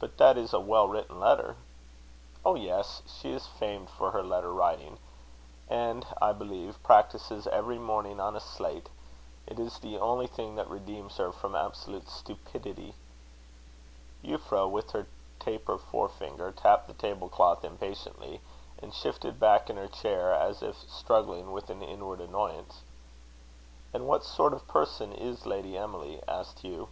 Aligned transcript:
"But 0.00 0.18
that 0.18 0.36
is 0.36 0.52
a 0.52 0.58
well 0.58 0.88
written 0.88 1.20
letter?" 1.20 1.54
"Oh, 2.44 2.56
yes. 2.56 3.02
She 3.06 3.30
is 3.30 3.46
famed 3.46 3.88
for 3.88 4.10
her 4.10 4.24
letter 4.24 4.52
writing; 4.52 4.98
and, 5.68 6.04
I 6.20 6.32
believe, 6.32 6.82
practises 6.82 7.46
every 7.46 7.78
morning 7.78 8.18
on 8.18 8.34
a 8.34 8.40
slate. 8.40 8.88
It 9.46 9.60
is 9.60 9.78
the 9.78 9.98
only 10.00 10.26
thing 10.26 10.56
that 10.56 10.68
redeems 10.68 11.18
her 11.18 11.30
from 11.30 11.54
absolute 11.54 12.08
stupidity." 12.08 12.94
Euphra, 14.24 14.68
with 14.68 14.90
her 14.90 15.06
taper 15.38 15.78
fore 15.78 16.08
finger, 16.08 16.50
tapped 16.50 16.88
the 16.88 16.94
table 16.94 17.28
cloth 17.28 17.64
impatiently, 17.64 18.40
and 18.82 18.92
shifted 18.92 19.38
back 19.38 19.70
in 19.70 19.76
her 19.76 19.86
chair, 19.86 20.34
as 20.34 20.60
if 20.60 20.74
struggling 20.90 21.52
with 21.52 21.70
an 21.70 21.82
inward 21.84 22.20
annoyance. 22.20 22.82
"And 23.94 24.08
what 24.08 24.24
sort 24.24 24.52
of 24.54 24.66
person 24.66 25.12
is 25.12 25.46
Lady 25.46 25.78
Emily?" 25.78 26.20
asked 26.26 26.58
Hugh. 26.64 26.88